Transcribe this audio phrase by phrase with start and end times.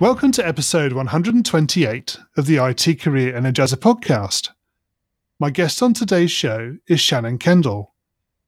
[0.00, 4.50] Welcome to episode 128 of the IT Career Energizer podcast.
[5.38, 7.94] My guest on today's show is Shannon Kendall.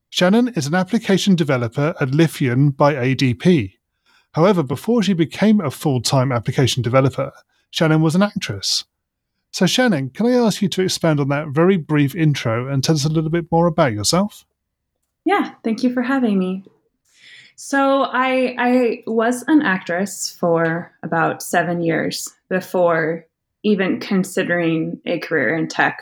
[0.09, 3.75] Shannon is an application developer at Lifion by ADP.
[4.33, 7.31] However, before she became a full time application developer,
[7.71, 8.83] Shannon was an actress.
[9.51, 12.95] So, Shannon, can I ask you to expand on that very brief intro and tell
[12.95, 14.45] us a little bit more about yourself?
[15.23, 16.65] Yeah, thank you for having me.
[17.59, 23.25] So I I was an actress for about seven years before
[23.63, 25.99] even considering a career in tech.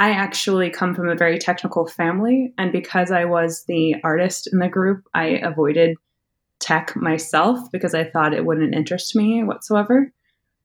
[0.00, 4.58] I actually come from a very technical family, and because I was the artist in
[4.58, 5.96] the group, I avoided
[6.58, 10.12] tech myself because I thought it wouldn't interest me whatsoever.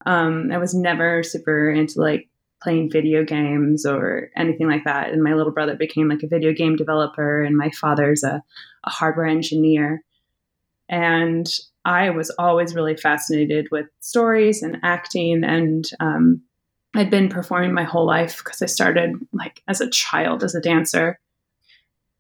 [0.08, 2.28] Um, I was never super into like
[2.62, 5.12] playing video games or anything like that.
[5.12, 8.44] And my little brother became like a video game developer, and my father's a
[8.84, 10.04] a hardware engineer.
[10.90, 11.48] And
[11.86, 15.44] I was always really fascinated with stories and acting.
[15.44, 16.42] And um,
[16.96, 20.62] I'd been performing my whole life because I started like as a child as a
[20.62, 21.20] dancer.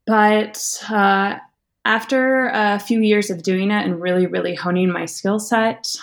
[0.07, 1.37] But uh,
[1.85, 5.95] after a few years of doing it and really, really honing my skill set,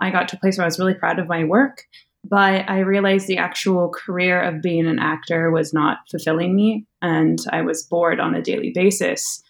[0.00, 1.86] I got to a place where I was really proud of my work.
[2.24, 7.38] But I realized the actual career of being an actor was not fulfilling me, and
[7.50, 9.42] I was bored on a daily basis.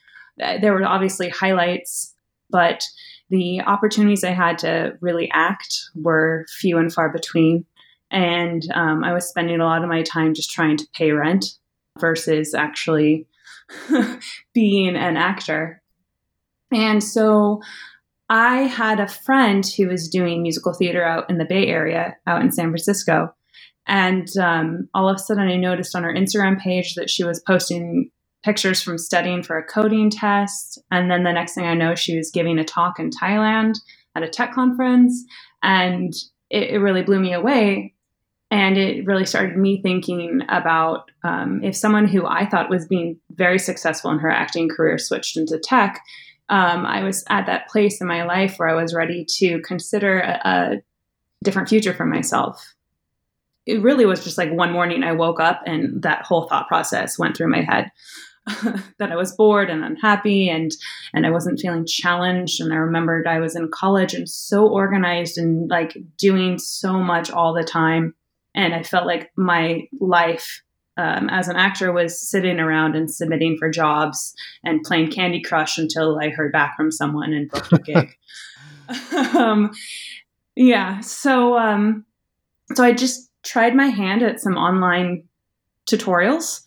[0.42, 2.14] Uh, there were obviously highlights,
[2.51, 2.83] but
[3.29, 7.64] the opportunities I had to really act were few and far between.
[8.11, 11.47] And um, I was spending a lot of my time just trying to pay rent
[11.98, 13.27] versus actually
[14.55, 15.83] being an actor.
[16.70, 17.63] And so
[18.33, 22.41] I had a friend who was doing musical theater out in the Bay Area, out
[22.41, 23.35] in San Francisco.
[23.87, 27.42] And um, all of a sudden, I noticed on her Instagram page that she was
[27.47, 28.11] posting
[28.42, 30.81] pictures from studying for a coding test.
[30.91, 33.75] And then the next thing I know, she was giving a talk in Thailand
[34.17, 35.23] at a tech conference.
[35.63, 36.15] And
[36.48, 37.92] it, it really blew me away.
[38.51, 43.19] And it really started me thinking about um, if someone who I thought was being
[43.33, 46.01] very successful in her acting career switched into tech,
[46.52, 50.20] um, I was at that place in my life where I was ready to consider
[50.20, 50.83] a, a
[51.42, 52.74] different future for myself.
[53.64, 57.18] It really was just like one morning I woke up and that whole thought process
[57.18, 57.91] went through my head.
[58.98, 60.73] that I was bored and unhappy and
[61.14, 65.39] and I wasn't feeling challenged and I remembered I was in college and so organized
[65.39, 68.17] and like doing so much all the time
[68.52, 70.61] and I felt like my life
[70.97, 75.79] um, as an actor was sitting around and submitting for jobs and playing Candy Crush
[75.79, 78.17] until I heard back from someone and booked a gig.
[79.35, 79.73] um,
[80.55, 82.05] yeah, so um,
[82.75, 85.25] so I just tried my hand at some online
[85.86, 86.63] tutorials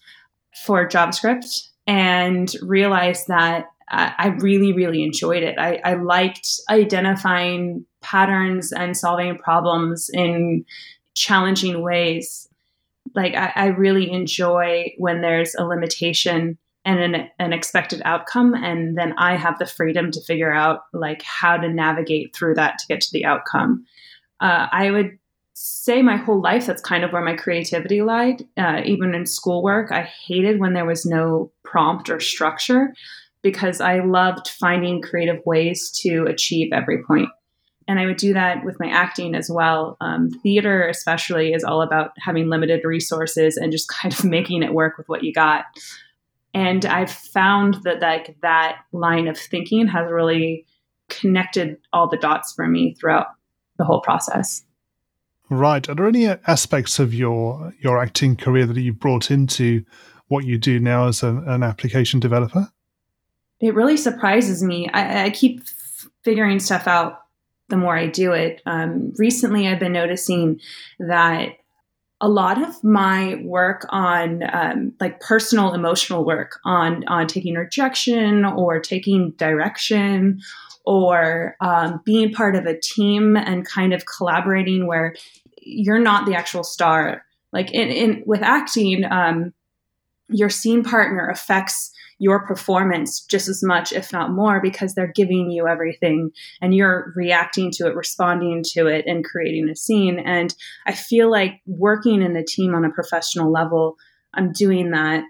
[0.65, 5.59] for JavaScript and realized that I really, really enjoyed it.
[5.59, 10.65] I, I, liked identifying patterns and solving problems in
[11.13, 12.44] challenging ways.
[13.15, 18.97] Like, I, I really enjoy when there's a limitation and an, an expected outcome, and
[18.97, 22.87] then I have the freedom to figure out like how to navigate through that to
[22.87, 23.85] get to the outcome.
[24.39, 25.17] Uh, I would
[25.55, 28.43] say my whole life that's kind of where my creativity lied.
[28.57, 32.93] Uh, even in schoolwork, I hated when there was no prompt or structure
[33.41, 37.29] because I loved finding creative ways to achieve every point.
[37.87, 39.95] And I would do that with my acting as well.
[40.01, 44.73] Um, theater, especially, is all about having limited resources and just kind of making it
[44.73, 45.65] work with what you got.
[46.53, 50.65] And I've found that like that line of thinking has really
[51.09, 53.27] connected all the dots for me throughout
[53.77, 54.63] the whole process.
[55.49, 55.87] Right.
[55.87, 59.83] Are there any aspects of your your acting career that you've brought into
[60.27, 62.71] what you do now as a, an application developer?
[63.59, 64.89] It really surprises me.
[64.91, 67.24] I, I keep f- figuring stuff out
[67.69, 68.61] the more I do it.
[68.65, 70.59] Um, recently, I've been noticing
[70.99, 71.49] that
[72.21, 78.45] a lot of my work on um, like personal emotional work on on taking rejection
[78.45, 80.41] or taking direction
[80.85, 85.15] or um, being part of a team and kind of collaborating where
[85.61, 87.25] you're not the actual star.
[87.51, 89.53] Like in, in with acting, um,
[90.29, 95.51] your scene partner affects your performance just as much, if not more, because they're giving
[95.51, 96.31] you everything
[96.61, 100.19] and you're reacting to it, responding to it, and creating a scene.
[100.19, 103.97] And I feel like working in a team on a professional level,
[104.33, 105.23] I'm doing that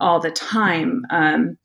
[0.00, 1.04] all the time.
[1.10, 1.58] Um,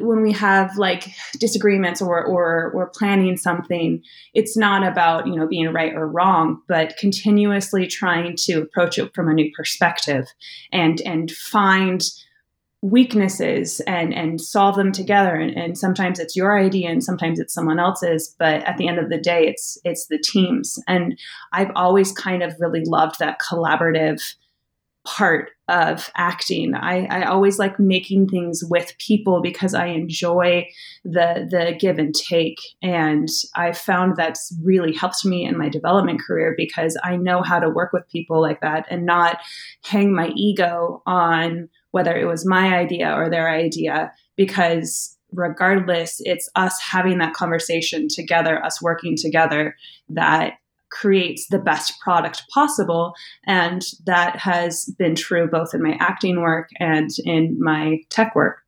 [0.00, 1.08] when we have like
[1.38, 4.02] disagreements or or we're planning something
[4.34, 9.14] it's not about you know being right or wrong but continuously trying to approach it
[9.14, 10.26] from a new perspective
[10.72, 12.02] and and find
[12.80, 17.52] weaknesses and and solve them together and, and sometimes it's your idea and sometimes it's
[17.52, 21.18] someone else's but at the end of the day it's it's the teams and
[21.52, 24.36] i've always kind of really loved that collaborative
[25.08, 26.74] part of acting.
[26.74, 30.68] I, I always like making things with people because I enjoy
[31.02, 32.58] the the give and take.
[32.82, 37.58] And I found that's really helped me in my development career because I know how
[37.58, 39.38] to work with people like that and not
[39.82, 46.48] hang my ego on whether it was my idea or their idea because regardless it's
[46.54, 49.76] us having that conversation together us working together
[50.08, 50.54] that
[50.90, 53.14] creates the best product possible.
[53.44, 58.62] And that has been true both in my acting work and in my tech work.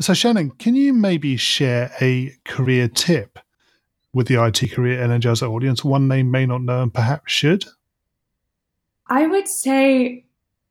[0.00, 3.38] So, Shannon, can you maybe share a career tip
[4.12, 7.64] with the IT Career Energizer audience, one they may not know and perhaps should?
[9.08, 10.24] I would say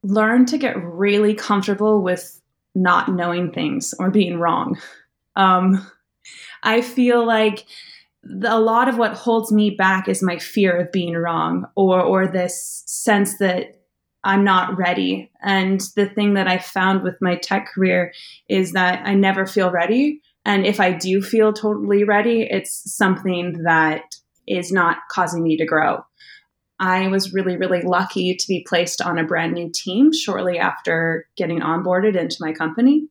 [0.07, 2.42] learn to get really comfortable with
[2.74, 4.77] not knowing things or being wrong.
[5.36, 5.86] Um,
[6.63, 7.65] I feel like
[8.44, 12.27] a lot of what holds me back is my fear of being wrong or or
[12.27, 13.75] this sense that
[14.24, 15.31] I'm not ready.
[15.42, 18.13] And the thing that I found with my tech career
[18.50, 20.21] is that I never feel ready.
[20.44, 24.15] And if I do feel totally ready, it's something that
[24.48, 26.03] is not causing me to grow.
[26.79, 31.27] I was really, really lucky to be placed on a brand new team shortly after
[31.35, 33.07] getting onboarded into my company.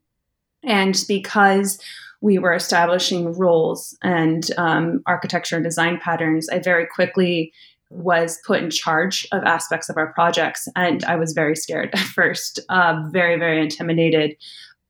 [0.62, 1.80] And because
[2.20, 7.52] we were establishing roles and um, architecture and design patterns, I very quickly
[7.90, 10.68] was put in charge of aspects of our projects.
[10.74, 14.36] And I was very scared at first, uh, very, very intimidated.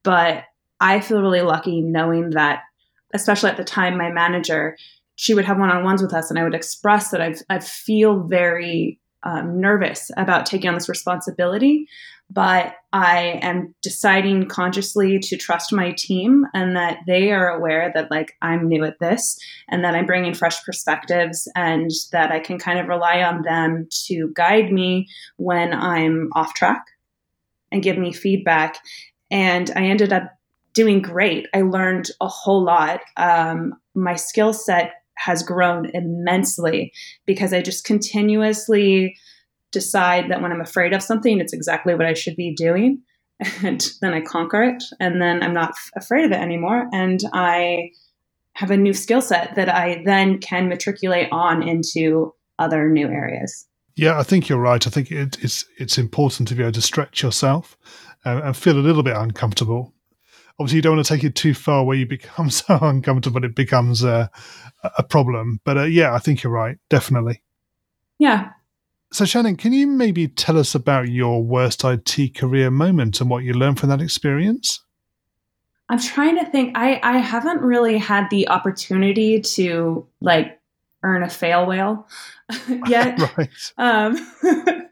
[0.02, 0.44] But
[0.80, 2.62] I feel really lucky knowing that,
[3.14, 4.76] especially at the time, my manager,
[5.16, 7.58] she would have one on ones with us, and I would express that I've, I
[7.58, 11.88] feel very um, nervous about taking on this responsibility
[12.30, 18.10] but I am deciding consciously to trust my team and that they are aware that
[18.10, 22.58] like I'm new at this and that I'm bringing fresh perspectives and that I can
[22.58, 26.84] kind of rely on them to guide me when I'm off track
[27.70, 28.78] and give me feedback.
[29.30, 30.32] And I ended up
[30.72, 31.46] doing great.
[31.54, 33.00] I learned a whole lot.
[33.16, 36.92] Um, my skill set has grown immensely
[37.26, 39.16] because I just continuously
[39.72, 43.02] decide that when I'm afraid of something, it's exactly what I should be doing.
[43.62, 44.82] And then I conquer it.
[44.98, 46.86] And then I'm not afraid of it anymore.
[46.92, 47.90] And I
[48.54, 53.66] have a new skill set that I then can matriculate on into other new areas.
[53.94, 54.86] Yeah, I think you're right.
[54.86, 57.76] I think it, it's it's important to be able to stretch yourself
[58.24, 59.92] and, and feel a little bit uncomfortable.
[60.58, 63.54] Obviously, you don't want to take it too far where you become so uncomfortable it
[63.54, 64.30] becomes a,
[64.98, 65.60] a problem.
[65.64, 66.78] But uh, yeah, I think you're right.
[66.88, 67.42] Definitely.
[68.18, 68.50] Yeah,
[69.12, 73.44] so, Shannon, can you maybe tell us about your worst IT career moment and what
[73.44, 74.82] you learned from that experience?
[75.88, 76.76] I'm trying to think.
[76.76, 80.55] I, I haven't really had the opportunity to like
[81.06, 82.06] earn a fail whale
[82.86, 83.18] yet.
[83.38, 83.48] right.
[83.78, 84.16] Um,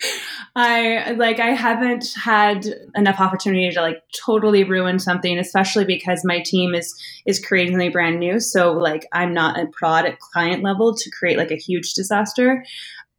[0.56, 6.40] I like I haven't had enough opportunity to like totally ruin something, especially because my
[6.40, 6.94] team is
[7.26, 8.38] is creating something brand new.
[8.38, 12.64] So like I'm not a product client level to create like a huge disaster.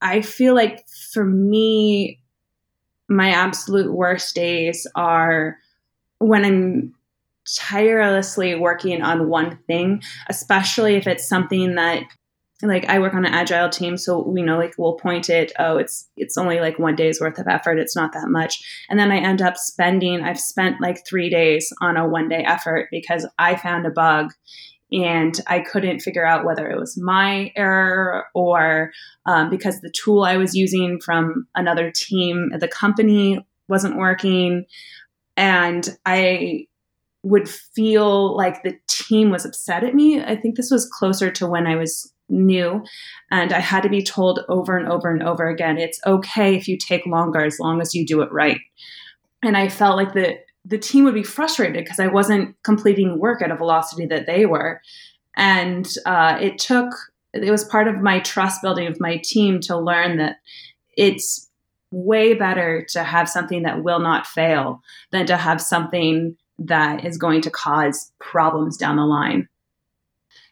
[0.01, 2.20] I feel like for me,
[3.10, 5.58] my absolute worst days are
[6.20, 6.93] when I'm
[7.53, 12.03] tirelessly working on one thing, especially if it's something that
[12.62, 15.77] like I work on an agile team, so we know like we'll point it, oh,
[15.77, 18.63] it's it's only like one day's worth of effort, it's not that much.
[18.89, 22.43] And then I end up spending, I've spent like three days on a one day
[22.47, 24.31] effort because I found a bug
[24.91, 28.91] and I couldn't figure out whether it was my error or
[29.25, 34.65] um, because the tool I was using from another team at the company wasn't working.
[35.35, 36.67] And I
[37.24, 40.21] would feel like the team was upset at me.
[40.21, 42.84] I think this was closer to when I was new
[43.29, 46.67] and I had to be told over and over and over again it's okay if
[46.67, 48.60] you take longer as long as you do it right.
[49.44, 53.41] And I felt like the the team would be frustrated because I wasn't completing work
[53.41, 54.82] at a velocity that they were.
[55.38, 56.91] And uh, it took,
[57.34, 60.38] it was part of my trust building of my team to learn that
[60.98, 61.50] it's
[61.91, 67.17] way better to have something that will not fail than to have something that is
[67.17, 69.48] going to cause problems down the line.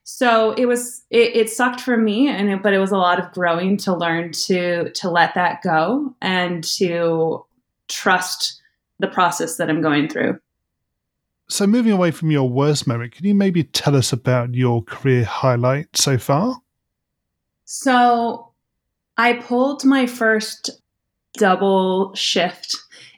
[0.04, 3.20] So it was it, it sucked for me, and it, but it was a lot
[3.20, 7.46] of growing to learn to to let that go and to
[7.88, 8.62] trust
[9.00, 10.40] the process that I'm going through.
[11.50, 15.24] So, moving away from your worst moment, can you maybe tell us about your career
[15.24, 16.62] highlight so far?
[17.66, 18.52] So,
[19.18, 20.70] I pulled my first
[21.38, 22.76] double shift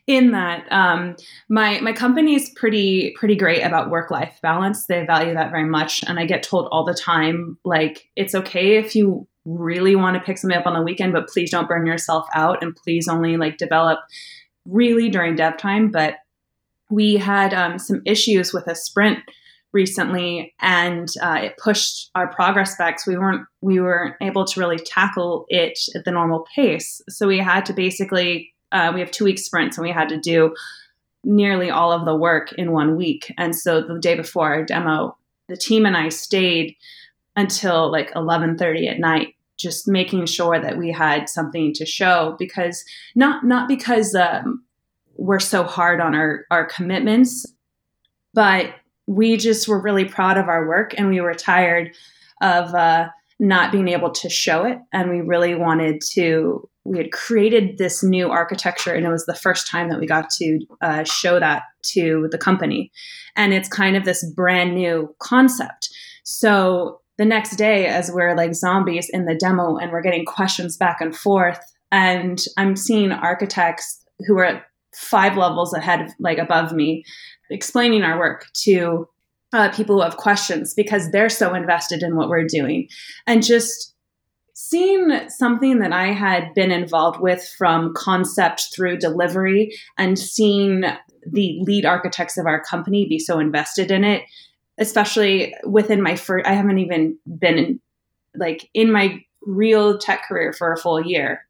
[0.07, 1.15] in that um,
[1.49, 4.85] my my company is pretty pretty great about work life balance.
[4.85, 8.77] They value that very much, and I get told all the time like it's okay
[8.77, 11.85] if you really want to pick something up on the weekend, but please don't burn
[11.85, 13.99] yourself out, and please only like develop
[14.65, 15.89] really during dev time.
[15.91, 16.15] But
[16.89, 19.19] we had um, some issues with a sprint
[19.73, 24.57] recently and uh, it pushed our progress back so we weren't we weren't able to
[24.57, 29.11] really tackle it at the normal pace so we had to basically uh, we have
[29.11, 30.55] two week sprints and we had to do
[31.23, 33.33] nearly all of the work in one week.
[33.37, 35.17] And so the day before our demo
[35.47, 36.75] the team and i stayed
[37.35, 42.83] until like 11.30 at night just making sure that we had something to show because
[43.15, 44.63] not not because um,
[45.15, 47.45] we're so hard on our our commitments
[48.33, 48.73] but
[49.07, 51.95] we just were really proud of our work and we were tired
[52.41, 53.07] of uh,
[53.39, 54.77] not being able to show it.
[54.93, 59.35] And we really wanted to, we had created this new architecture and it was the
[59.35, 61.63] first time that we got to uh, show that
[61.93, 62.91] to the company.
[63.35, 65.89] And it's kind of this brand new concept.
[66.23, 70.77] So the next day, as we're like zombies in the demo and we're getting questions
[70.77, 71.59] back and forth,
[71.91, 74.63] and I'm seeing architects who are
[74.95, 77.03] five levels ahead, like above me,
[77.49, 79.07] explaining our work to
[79.55, 82.89] uh, people who have questions because they're so invested in what we're doing.
[83.25, 83.95] And just
[84.53, 90.83] seeing something that I had been involved with from concept through delivery and seeing
[91.25, 94.23] the lead architects of our company be so invested in it,
[94.77, 97.79] especially within my first, I haven't even been in,
[98.35, 101.47] like in my real tech career for a full year.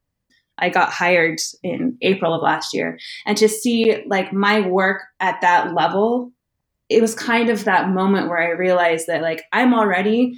[0.59, 3.00] I got hired in April of last year.
[3.25, 6.31] And to see like my work at that level,
[6.89, 10.35] it was kind of that moment where I realized that like I'm already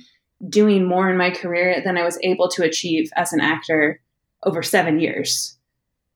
[0.50, 4.02] doing more in my career than I was able to achieve as an actor
[4.44, 5.58] over 7 years.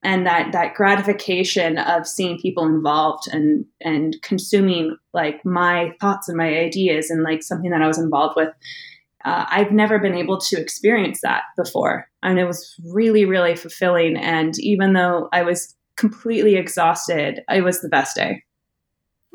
[0.04, 6.38] And that that gratification of seeing people involved and and consuming like my thoughts and
[6.38, 8.50] my ideas and like something that I was involved with
[9.26, 12.10] uh, I've never been able to experience that before.
[12.24, 14.18] And it was really, really fulfilling.
[14.18, 18.44] And even though I was completely exhausted, it was the best day.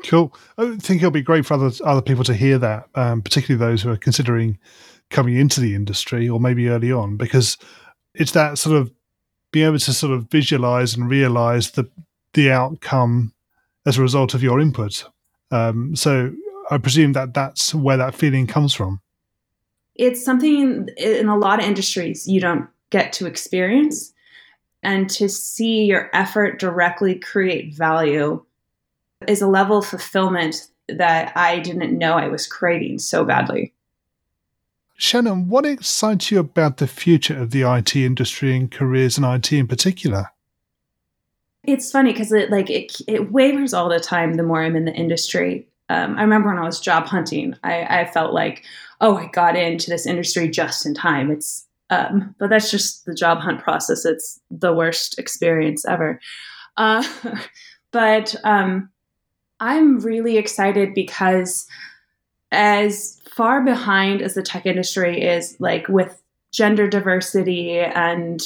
[0.05, 0.35] Cool.
[0.57, 3.81] I think it'll be great for other other people to hear that, um, particularly those
[3.81, 4.59] who are considering
[5.09, 7.57] coming into the industry or maybe early on, because
[8.13, 8.91] it's that sort of
[9.51, 11.89] being able to sort of visualize and realize the
[12.33, 13.33] the outcome
[13.85, 15.05] as a result of your input.
[15.49, 16.33] Um, so
[16.69, 19.01] I presume that that's where that feeling comes from
[19.97, 24.13] it's something in a lot of industries you don't get to experience.
[24.83, 28.43] And to see your effort directly create value
[29.25, 33.73] is a level of fulfillment that I didn't know I was craving so badly.
[34.95, 39.51] Shannon, what excites you about the future of the IT industry and careers in IT
[39.53, 40.31] in particular?
[41.63, 44.85] It's funny because it like it, it wavers all the time the more I'm in
[44.85, 45.67] the industry.
[45.89, 48.63] Um, I remember when I was job hunting, I, I felt like,
[49.01, 51.29] oh, I got into this industry just in time.
[51.29, 54.05] It's, um, but that's just the job hunt process.
[54.05, 56.19] It's the worst experience ever.
[56.75, 57.03] Uh,
[57.91, 58.89] but um,
[59.59, 61.67] I'm really excited because
[62.51, 66.21] as far behind as the tech industry is, like with
[66.51, 68.41] gender diversity and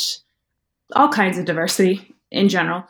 [0.95, 2.83] all kinds of diversity in general,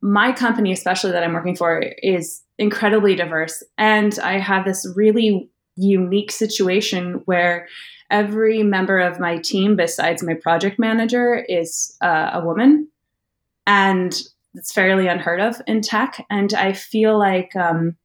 [0.00, 3.62] my company, especially that I'm working for, is incredibly diverse.
[3.78, 7.68] And I have this really unique situation where
[8.10, 12.88] every member of my team, besides my project manager, is uh, a woman.
[13.66, 14.20] And
[14.54, 16.26] it's fairly unheard of in tech.
[16.30, 17.96] And I feel like um,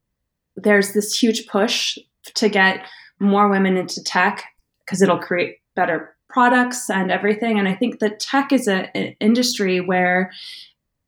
[0.56, 1.98] there's this huge push
[2.36, 2.86] to get
[3.20, 4.44] more women into tech
[4.86, 7.58] because it'll create better products and everything.
[7.58, 8.88] And I think that tech is an
[9.20, 10.32] industry where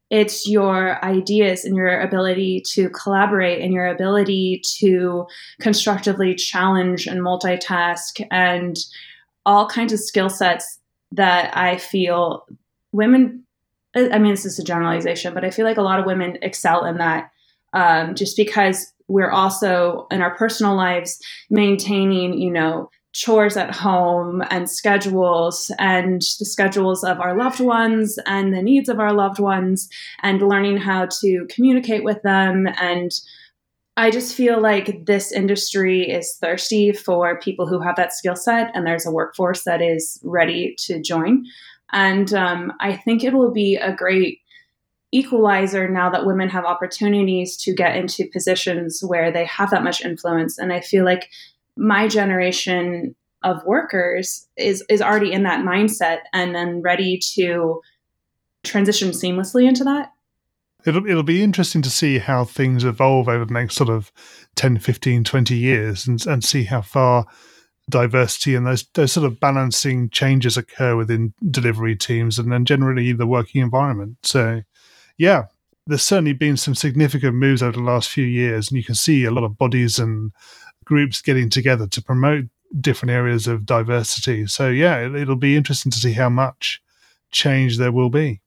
[0.09, 5.27] it's your ideas and your ability to collaborate and your ability to
[5.59, 8.77] constructively challenge and multitask and
[9.45, 10.79] all kinds of skill sets
[11.11, 12.45] that I feel
[12.91, 13.43] women,
[13.97, 16.85] I mean, this is a generalization, but I feel like a lot of women excel
[16.85, 17.31] in that
[17.73, 24.43] um, just because we're also in our personal lives maintaining, you know, chores at home
[24.51, 29.39] and schedules and the schedules of our loved ones and the needs of our loved
[29.39, 29.89] ones
[30.21, 33.11] and learning how to communicate with them and
[33.99, 38.69] I just feel like this industry is thirsty for people who have that skill set,
[38.75, 41.45] and there's a workforce that is ready to join.
[41.91, 44.39] And um, I think it will be a great
[45.11, 50.03] equalizer now that women have opportunities to get into positions where they have that much
[50.03, 50.57] influence.
[50.57, 51.29] And I feel like
[51.77, 57.81] my generation of workers is is already in that mindset and then ready to
[58.63, 60.11] transition seamlessly into that.
[60.85, 64.11] It'll it'll be interesting to see how things evolve over the next sort of
[64.55, 67.25] 10, 15, 20 years and and see how far
[67.89, 73.13] diversity and those those sort of balancing changes occur within delivery teams and then generally
[73.13, 74.17] the working environment.
[74.23, 74.61] So
[75.17, 75.45] yeah,
[75.87, 79.23] there's certainly been some significant moves over the last few years, and you can see
[79.23, 80.31] a lot of bodies and
[80.85, 82.45] groups getting together to promote
[82.79, 84.45] different areas of diversity.
[84.47, 86.81] So yeah, it, will be interesting to see how much
[87.31, 88.41] change there will be.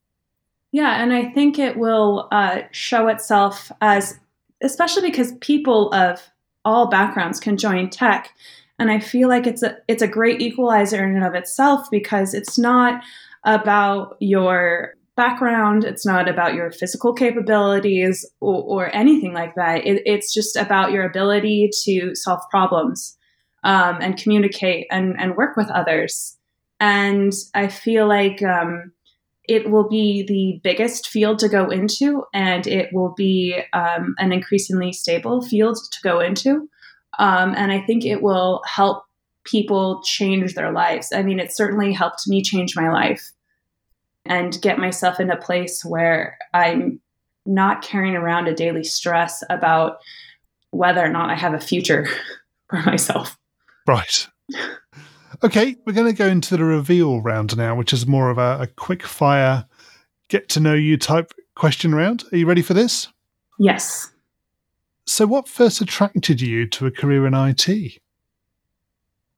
[0.73, 4.19] Yeah, and I think it will uh, show itself as,
[4.63, 6.23] especially because people of
[6.65, 8.33] all backgrounds can join tech,
[8.81, 12.33] and I feel like it's a it's a great equalizer in and of itself because
[12.35, 13.05] it's not
[13.45, 15.85] about your background.
[15.85, 19.87] It's not about your physical capabilities or, or anything like that.
[19.87, 23.19] It, it's just about your ability to solve problems
[23.65, 26.39] um, and communicate and, and work with others.
[26.81, 28.93] And I feel like um,
[29.47, 34.33] it will be the biggest field to go into, and it will be um, an
[34.33, 36.71] increasingly stable field to go into.
[37.19, 39.05] Um, and I think it will help
[39.45, 41.12] people change their lives.
[41.12, 43.33] I mean, it certainly helped me change my life
[44.25, 47.00] and get myself in a place where I'm
[47.47, 49.99] not carrying around a daily stress about
[50.71, 52.07] whether or not I have a future
[52.71, 53.38] for myself.
[53.87, 54.29] Right.
[55.43, 58.62] Okay, we're going to go into the reveal round now, which is more of a,
[58.62, 59.67] a quick fire,
[60.29, 62.25] get to know you type question round.
[62.31, 63.09] Are you ready for this?
[63.59, 64.10] Yes.
[65.07, 68.00] So, what first attracted you to a career in IT?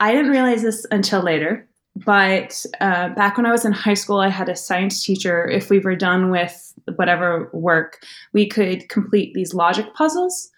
[0.00, 4.19] I didn't realize this until later, but uh, back when I was in high school,
[4.19, 5.49] I had a science teacher.
[5.49, 10.51] If we were done with whatever work, we could complete these logic puzzles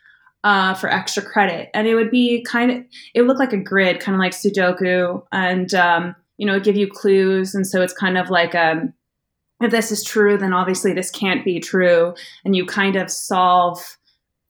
[0.45, 3.59] uh, for extra credit, and it would be kind of it would look like a
[3.59, 7.95] grid, kind of like Sudoku, and um, you know, give you clues, and so it's
[7.95, 8.93] kind of like um,
[9.61, 12.15] if this is true, then obviously this can't be true,
[12.45, 13.97] and you kind of solve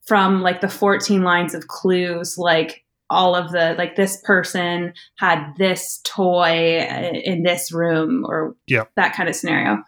[0.05, 5.53] from like the 14 lines of clues, like all of the like this person had
[5.57, 6.79] this toy
[7.23, 8.85] in this room or yeah.
[8.95, 9.83] that kind of scenario.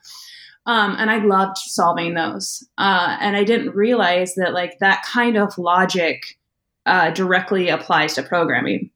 [0.65, 2.67] Um, and I loved solving those.
[2.77, 6.38] Uh, and I didn't realize that like that kind of logic
[6.86, 8.91] uh, directly applies to programming.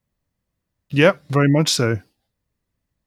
[0.89, 1.97] Yep, very much so.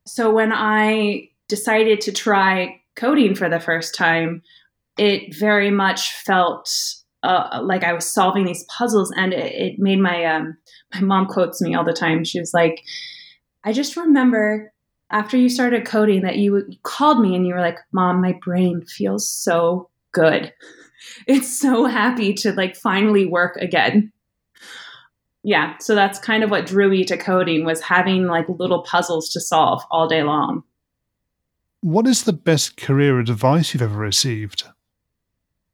[0.07, 4.43] So when I decided to try coding for the first time,
[4.97, 6.71] it very much felt
[7.25, 10.57] uh, like I was solving these puzzles, and it, it made my um,
[10.93, 12.25] my mom quotes me all the time.
[12.25, 12.83] She was like,
[13.65, 14.73] "I just remember
[15.11, 18.39] after you started coding that you, you called me and you were like, "Mom, my
[18.45, 20.53] brain feels so good.
[21.27, 24.11] It's so happy to like finally work again."
[25.43, 29.29] Yeah, so that's kind of what drew me to coding was having like little puzzles
[29.31, 30.63] to solve all day long.
[31.83, 34.65] What is the best career advice you've ever received?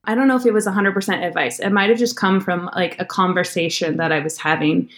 [0.04, 1.58] I don't know if it was 100% advice.
[1.58, 4.88] It might have just come from like a conversation that I was having.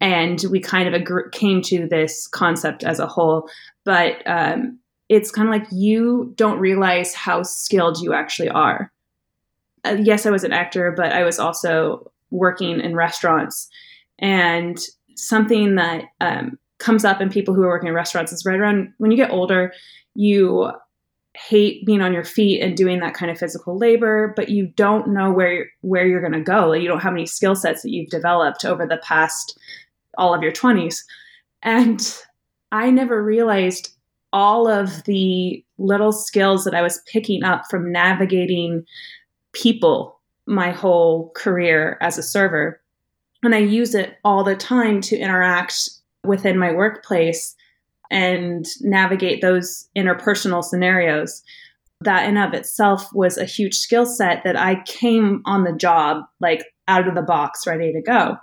[0.00, 3.48] And we kind of agree- came to this concept as a whole.
[3.84, 8.92] But um, it's kind of like you don't realize how skilled you actually are.
[9.84, 13.68] Uh, yes, I was an actor, but I was also working in restaurants.
[14.18, 14.78] And
[15.16, 18.92] something that um, comes up in people who are working in restaurants is right around
[18.98, 19.72] when you get older,
[20.14, 20.70] you
[21.34, 25.08] hate being on your feet and doing that kind of physical labor, but you don't
[25.08, 26.72] know where where you're going to go.
[26.72, 29.58] You don't have any skill sets that you've developed over the past
[30.18, 30.98] all of your 20s.
[31.62, 32.00] And
[32.70, 33.94] I never realized
[34.32, 38.84] all of the little skills that I was picking up from navigating
[39.52, 42.80] people my whole career as a server.
[43.42, 45.90] And I use it all the time to interact
[46.24, 47.54] within my workplace
[48.12, 51.42] and navigate those interpersonal scenarios.
[52.02, 56.24] That in of itself was a huge skill set that I came on the job
[56.40, 58.36] like out of the box ready to go.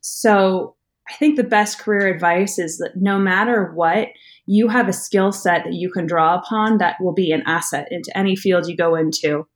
[0.00, 0.74] So
[1.08, 4.08] I think the best career advice is that no matter what,
[4.46, 7.88] you have a skill set that you can draw upon that will be an asset
[7.90, 9.46] into any field you go into.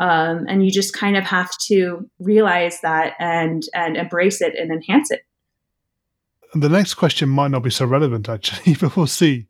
[0.00, 4.72] Um, and you just kind of have to realize that and and embrace it and
[4.72, 5.20] enhance it
[6.54, 9.46] the next question might not be so relevant, actually, but we'll see.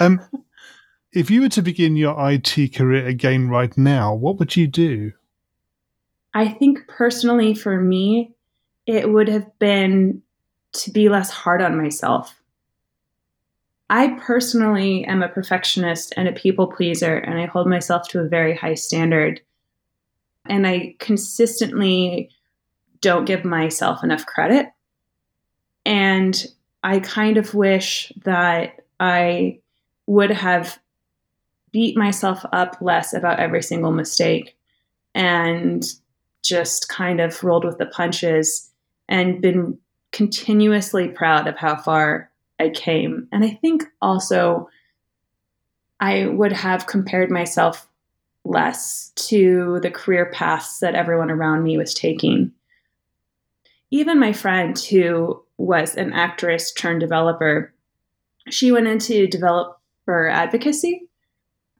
[0.00, 0.20] Um,
[1.12, 5.12] if you were to begin your IT career again right now, what would you do?
[6.34, 8.34] I think personally for me,
[8.86, 10.22] it would have been
[10.72, 12.34] to be less hard on myself.
[13.90, 18.28] I personally am a perfectionist and a people pleaser, and I hold myself to a
[18.28, 19.42] very high standard.
[20.46, 22.30] And I consistently
[23.02, 24.68] don't give myself enough credit.
[25.84, 26.46] And
[26.82, 29.60] I kind of wish that I
[30.06, 30.78] would have
[31.72, 34.56] beat myself up less about every single mistake
[35.14, 35.84] and
[36.42, 38.70] just kind of rolled with the punches
[39.08, 39.78] and been
[40.10, 43.28] continuously proud of how far I came.
[43.32, 44.68] And I think also
[46.00, 47.88] I would have compared myself
[48.44, 52.52] less to the career paths that everyone around me was taking.
[53.90, 57.72] Even my friend, who was an actress turned developer,
[58.50, 61.08] she went into developer advocacy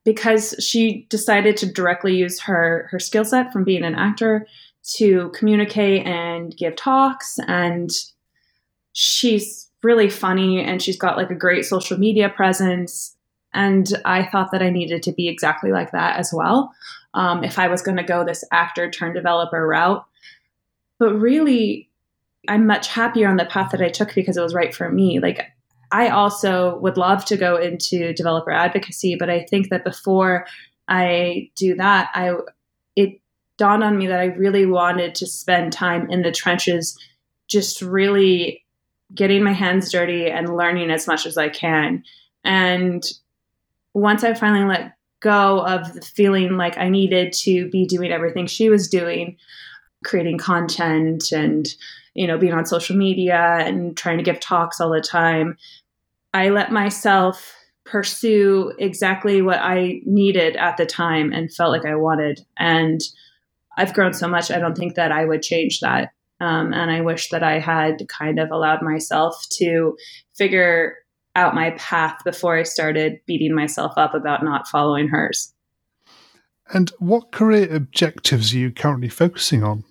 [0.05, 4.47] because she decided to directly use her her skill set from being an actor
[4.95, 7.39] to communicate and give talks.
[7.47, 7.91] And
[8.93, 13.17] she's really funny and she's got like a great social media presence.
[13.55, 16.73] And i thought that i needed to be exactly like that as well
[17.13, 20.07] um, if i was going to go this actor turn developer route.
[20.99, 21.91] But really
[22.49, 25.21] i'm much happier on the path that i took because it was right for me
[25.21, 25.53] like
[25.93, 30.47] I also would love to go into developer advocacy, but I think that before
[30.89, 32.33] I do that, I
[32.97, 33.21] it
[33.59, 36.99] dawned on me that I really wanted to spend time in the trenches,
[37.47, 38.65] just really
[39.15, 42.03] getting my hands dirty and learning as much as I can.
[42.43, 43.05] And
[43.93, 48.47] once I finally let go of the feeling like I needed to be doing everything
[48.47, 49.37] she was doing,
[50.05, 51.67] creating content and
[52.15, 55.57] you know being on social media and trying to give talks all the time
[56.35, 61.97] I let myself pursue exactly what I needed at the time and felt like I
[61.97, 62.41] wanted.
[62.57, 63.01] And
[63.77, 66.11] I've grown so much, I don't think that I would change that.
[66.41, 69.97] Um, and I wish that I had kind of allowed myself to
[70.37, 70.97] figure
[71.37, 75.53] out my path before I started beating myself up about not following hers.
[76.73, 79.85] And what career objectives are you currently focusing on?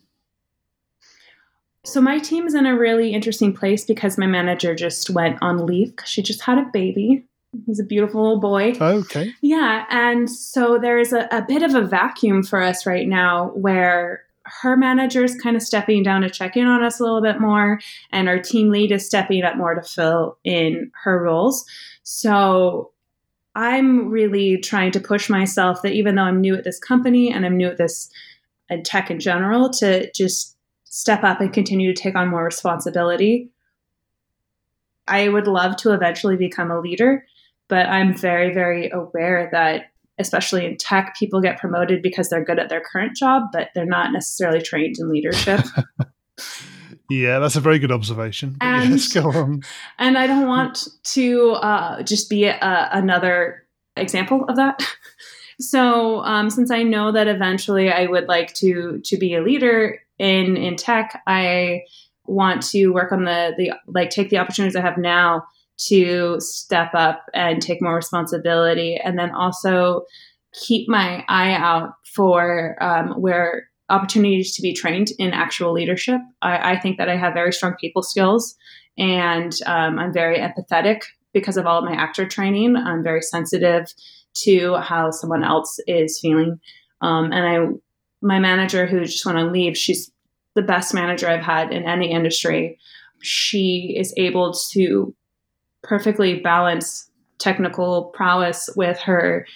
[1.83, 5.65] So my team is in a really interesting place because my manager just went on
[5.65, 7.25] leave because she just had a baby.
[7.65, 8.73] He's a beautiful little boy.
[8.79, 9.33] Okay.
[9.41, 9.85] Yeah.
[9.89, 14.23] And so there is a, a bit of a vacuum for us right now where
[14.45, 17.39] her manager is kind of stepping down to check in on us a little bit
[17.39, 17.79] more,
[18.11, 21.65] and our team lead is stepping up more to fill in her roles.
[22.03, 22.91] So
[23.55, 27.45] I'm really trying to push myself that even though I'm new at this company and
[27.45, 28.09] I'm new at this
[28.69, 30.57] and tech in general, to just
[30.91, 33.49] step up and continue to take on more responsibility.
[35.07, 37.25] I would love to eventually become a leader,
[37.69, 39.85] but I'm very, very aware that,
[40.19, 43.85] especially in tech, people get promoted because they're good at their current job, but they're
[43.85, 45.61] not necessarily trained in leadership.
[47.09, 48.57] yeah, that's a very good observation.
[48.59, 49.61] And, yes, go on.
[49.97, 54.85] And I don't want to uh, just be a, another example of that.
[55.61, 60.01] so, um, since I know that eventually I would like to to be a leader,
[60.21, 61.81] in in tech, I
[62.25, 65.43] want to work on the the like take the opportunities I have now
[65.87, 70.03] to step up and take more responsibility, and then also
[70.53, 76.19] keep my eye out for um, where opportunities to be trained in actual leadership.
[76.41, 78.55] I, I, think that I have very strong people skills,
[78.97, 81.01] and um, I'm very empathetic
[81.33, 82.75] because of all of my actor training.
[82.75, 83.87] I'm very sensitive
[84.43, 86.59] to how someone else is feeling,
[87.01, 87.73] um, and I
[88.21, 90.11] my manager who just went on leave, she's
[90.55, 92.77] the best manager I've had in any industry.
[93.21, 95.13] She is able to
[95.83, 99.47] perfectly balance technical prowess with her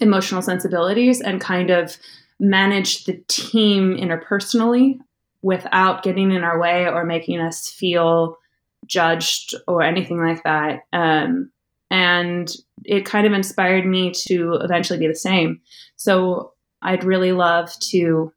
[0.00, 1.96] emotional sensibilities and kind of
[2.38, 4.98] manage the team interpersonally
[5.42, 8.38] without getting in our way or making us feel
[8.86, 10.80] judged or anything like that.
[10.92, 11.50] Um,
[11.90, 12.52] and
[12.84, 15.60] it kind of inspired me to eventually be the same.
[15.96, 18.32] So I'd really love to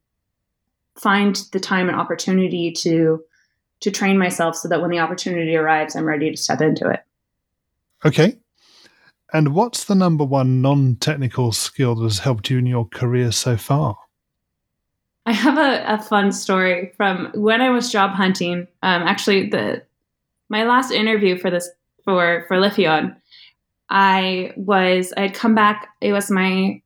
[0.96, 3.24] find the time and opportunity to
[3.82, 7.00] to train myself so that when the opportunity arrives, I'm ready to step into it.
[8.06, 8.38] Okay.
[9.34, 13.32] And what's the number one non technical skill that has helped you in your career
[13.32, 13.98] so far?
[15.26, 18.68] I have a, a fun story from when I was job hunting.
[18.84, 19.84] Um, actually, the
[20.50, 21.70] my last interview for this
[22.04, 23.16] for for Lifion,
[23.90, 25.90] I was I had come back.
[26.02, 26.82] It was my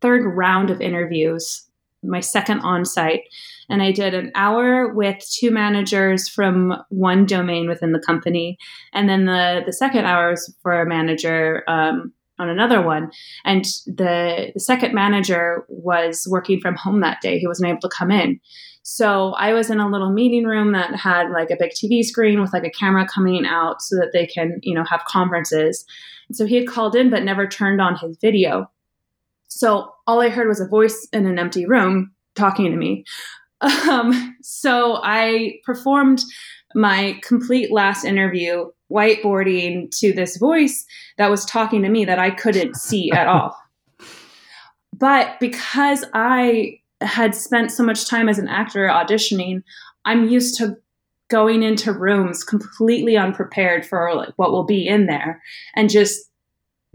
[0.00, 1.66] third round of interviews,
[2.02, 3.22] my second on site.
[3.68, 8.58] And I did an hour with two managers from one domain within the company.
[8.92, 13.10] And then the, the second hour was for a manager um, on another one.
[13.44, 17.38] And the, the second manager was working from home that day.
[17.38, 18.40] He wasn't able to come in.
[18.82, 22.40] So I was in a little meeting room that had like a big TV screen
[22.40, 25.84] with like a camera coming out so that they can, you know, have conferences.
[26.30, 28.70] So he had called in but never turned on his video.
[29.48, 33.04] So all I heard was a voice in an empty room talking to me.
[33.60, 36.22] Um, so I performed
[36.74, 40.84] my complete last interview whiteboarding to this voice
[41.16, 43.56] that was talking to me that I couldn't see at all.
[44.98, 49.62] But because I had spent so much time as an actor auditioning,
[50.06, 50.78] I'm used to
[51.28, 55.42] going into rooms completely unprepared for like what will be in there
[55.74, 56.30] and just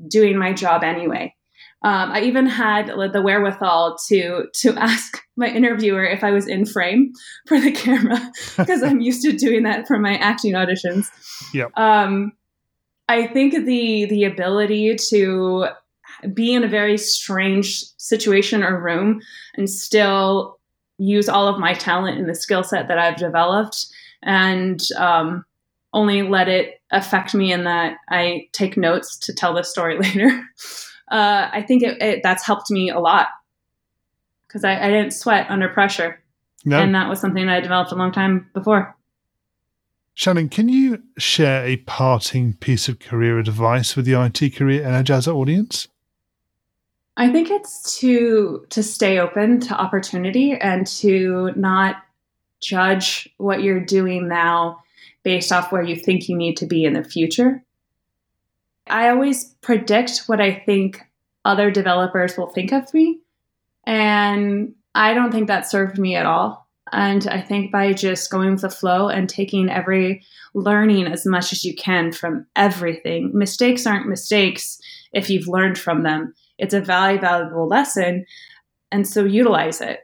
[0.08, 1.36] doing my job anyway.
[1.84, 6.66] Um, I even had the wherewithal to to ask my interviewer if I was in
[6.66, 7.14] frame
[7.48, 8.20] for the camera
[8.58, 11.08] because I'm used to doing that for my acting auditions.
[11.54, 11.72] Yep.
[11.78, 12.34] Um,
[13.10, 15.68] I think the the ability to
[16.34, 19.22] be in a very strange situation or room
[19.56, 20.60] and still
[20.98, 23.88] use all of my talent and the skill set that I've developed
[24.22, 25.46] and um,
[25.94, 30.44] only let it affect me in that I take notes to tell the story later
[31.12, 33.28] uh, I think it, it, that's helped me a lot
[34.48, 36.22] because I, I, didn't sweat under pressure.
[36.64, 36.80] No.
[36.80, 38.96] And that was something that I developed a long time before.
[40.14, 45.34] Shannon, can you share a parting piece of career advice with the IT Career Energizer
[45.34, 45.88] audience?
[47.18, 51.98] I think it's to to stay open to opportunity and to not
[52.62, 54.82] judge what you're doing now
[55.24, 57.64] based off where you think you need to be in the future.
[58.88, 61.02] I always predict what I think
[61.46, 63.20] other developers will think of me.
[63.86, 66.68] And I don't think that served me at all.
[66.92, 71.54] And I think by just going with the flow and taking every learning as much
[71.54, 74.80] as you can from everything, mistakes aren't mistakes
[75.14, 76.34] if you've learned from them.
[76.58, 78.26] It's a valuable, valuable lesson.
[78.92, 80.02] And so utilize it.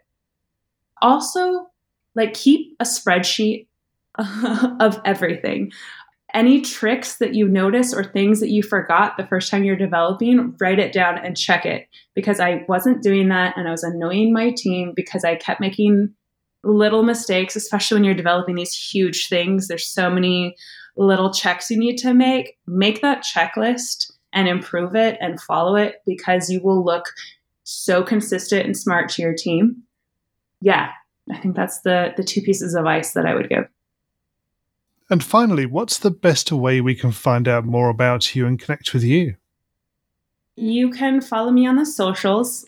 [1.02, 1.68] Also,
[2.16, 3.68] like keep a spreadsheet
[4.80, 5.72] of everything
[6.38, 10.56] any tricks that you notice or things that you forgot the first time you're developing,
[10.62, 14.32] write it down and check it because I wasn't doing that and I was annoying
[14.32, 16.14] my team because I kept making
[16.64, 19.68] little mistakes, especially when you're developing these huge things.
[19.68, 20.56] There's so many
[20.96, 22.56] little checks you need to make.
[22.68, 27.06] Make that checklist and improve it and follow it because you will look
[27.64, 29.82] so consistent and smart to your team.
[30.62, 30.92] Yeah,
[31.32, 33.66] I think that's the the two pieces of advice that I would give.
[35.10, 38.94] And finally, what's the best way we can find out more about you and connect
[38.94, 39.36] with you?
[40.56, 42.66] You can follow me on the socials.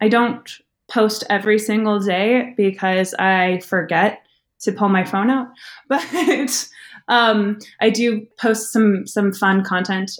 [0.00, 0.50] I don't
[0.88, 4.22] post every single day because I forget
[4.60, 5.48] to pull my phone out,
[5.88, 6.68] but
[7.08, 10.18] um, I do post some some fun content.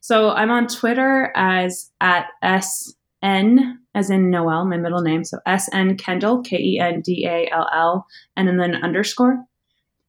[0.00, 5.22] So I'm on Twitter as at sn as in Noel, my middle name.
[5.24, 9.44] So sn Kendall, K E N D A L L, and then underscore.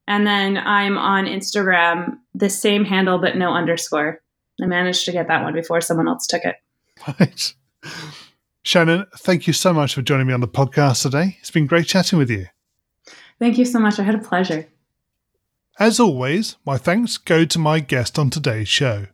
[0.07, 4.21] And then I'm on Instagram, the same handle, but no underscore.
[4.61, 6.55] I managed to get that one before someone else took it.
[7.19, 7.53] Right.
[8.63, 11.37] Shannon, thank you so much for joining me on the podcast today.
[11.39, 12.47] It's been great chatting with you.
[13.37, 13.99] Thank you so much.
[13.99, 14.67] I had a pleasure.
[15.77, 19.07] As always, my thanks go to my guest on today's show.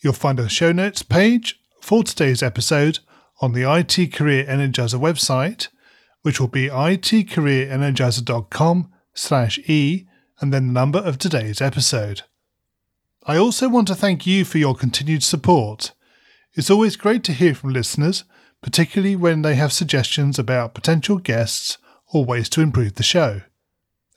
[0.00, 3.00] You'll find a show notes page for today's episode
[3.40, 5.68] on the IT Career Energizer website,
[6.22, 10.06] which will be itcareerenergizer.com slash e
[10.40, 12.22] and then the number of today's episode.
[13.24, 15.92] I also want to thank you for your continued support.
[16.54, 18.24] It's always great to hear from listeners,
[18.62, 21.78] particularly when they have suggestions about potential guests
[22.12, 23.42] or ways to improve the show.